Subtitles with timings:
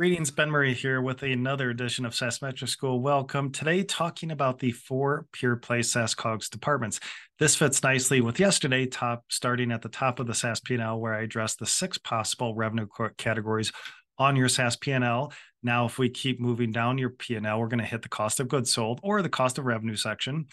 [0.00, 3.02] Greetings, Ben Murray here with another edition of SaaS Metrics School.
[3.02, 3.52] Welcome.
[3.52, 7.00] Today, talking about the four pure play SaaS COGS departments.
[7.38, 11.12] This fits nicely with yesterday, top starting at the top of the SaaS P&L, where
[11.12, 12.86] I addressed the six possible revenue
[13.18, 13.72] categories
[14.16, 15.34] on your SaaS P&L.
[15.62, 18.48] Now, if we keep moving down your P&L, we're going to hit the cost of
[18.48, 20.46] goods sold or the cost of revenue section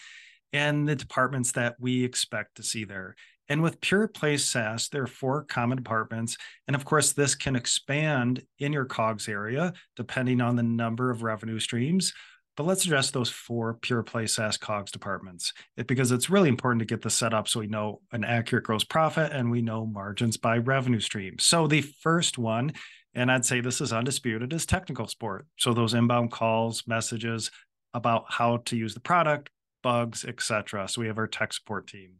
[0.52, 3.14] and the departments that we expect to see there.
[3.48, 6.36] And with Pure Play SaaS, there are four common departments.
[6.66, 11.22] And of course, this can expand in your COGS area depending on the number of
[11.22, 12.12] revenue streams.
[12.56, 16.80] But let's address those four Pure Play SaaS COGS departments it, because it's really important
[16.80, 19.86] to get this set up so we know an accurate gross profit and we know
[19.86, 21.38] margins by revenue stream.
[21.38, 22.72] So the first one,
[23.14, 25.46] and I'd say this is undisputed, is technical support.
[25.56, 27.52] So those inbound calls, messages
[27.94, 29.50] about how to use the product,
[29.84, 30.88] bugs, etc.
[30.88, 32.14] So we have our tech support team.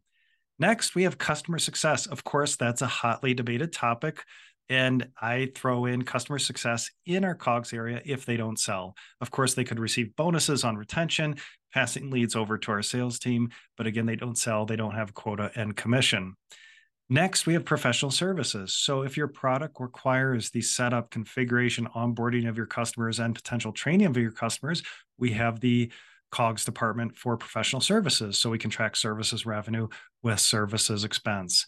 [0.59, 2.07] Next, we have customer success.
[2.07, 4.25] Of course, that's a hotly debated topic.
[4.69, 8.95] And I throw in customer success in our COGS area if they don't sell.
[9.21, 11.37] Of course, they could receive bonuses on retention,
[11.73, 13.51] passing leads over to our sales team.
[13.77, 16.35] But again, they don't sell, they don't have quota and commission.
[17.09, 18.75] Next, we have professional services.
[18.75, 24.09] So if your product requires the setup, configuration, onboarding of your customers, and potential training
[24.09, 24.83] of your customers,
[25.17, 25.91] we have the
[26.31, 28.39] COGS department for professional services.
[28.39, 29.89] So we can track services revenue
[30.23, 31.67] with services expense.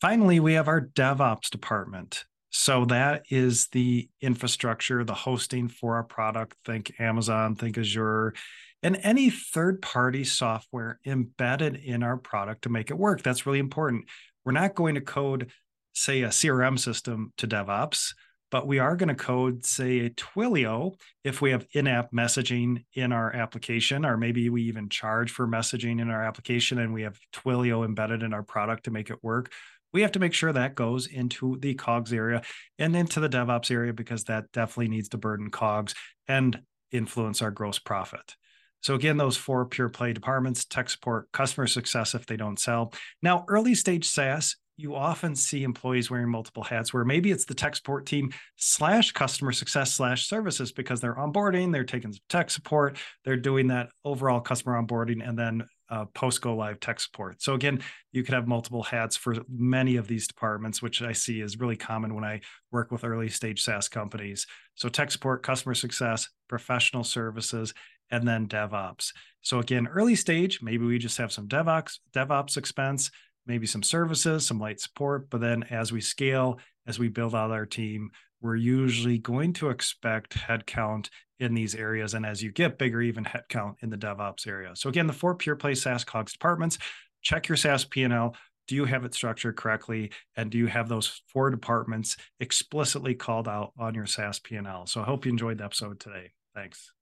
[0.00, 2.24] Finally, we have our DevOps department.
[2.50, 6.56] So that is the infrastructure, the hosting for our product.
[6.64, 8.34] Think Amazon, think Azure,
[8.82, 13.22] and any third party software embedded in our product to make it work.
[13.22, 14.04] That's really important.
[14.44, 15.50] We're not going to code,
[15.92, 18.14] say, a CRM system to DevOps
[18.50, 22.84] but we are going to code, say, a Twilio if we have in app messaging
[22.94, 27.02] in our application, or maybe we even charge for messaging in our application and we
[27.02, 29.52] have Twilio embedded in our product to make it work.
[29.92, 32.42] We have to make sure that goes into the COGS area
[32.78, 35.94] and into the DevOps area because that definitely needs to burden COGS
[36.26, 38.34] and influence our gross profit.
[38.80, 42.92] So again, those four pure play departments, tech support, customer success if they don't sell.
[43.22, 47.54] Now, early stage SaaS you often see employees wearing multiple hats where maybe it's the
[47.54, 52.96] tech support team slash customer success slash services because they're onboarding, they're taking tech support,
[53.24, 57.42] they're doing that overall customer onboarding and then uh, post go live tech support.
[57.42, 57.80] So again,
[58.12, 61.76] you could have multiple hats for many of these departments, which I see is really
[61.76, 62.40] common when I
[62.70, 64.46] work with early stage SaaS companies.
[64.76, 67.74] So tech support, customer success, professional services,
[68.12, 69.12] and then DevOps.
[69.42, 73.10] So again, early stage, maybe we just have some DevOps, DevOps expense
[73.48, 75.28] maybe some services, some light support.
[75.30, 78.10] But then as we scale, as we build out our team,
[78.40, 81.08] we're usually going to expect headcount
[81.40, 82.14] in these areas.
[82.14, 84.72] And as you get bigger, even headcount in the DevOps area.
[84.74, 86.78] So again, the four pure play SaaS COGS departments,
[87.22, 88.36] check your SaaS P&L.
[88.68, 90.12] Do you have it structured correctly?
[90.36, 94.86] And do you have those four departments explicitly called out on your SaaS P&L?
[94.86, 96.32] So I hope you enjoyed the episode today.
[96.54, 96.92] Thanks.